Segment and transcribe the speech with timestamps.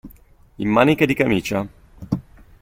[0.55, 1.67] In maniche di camicia.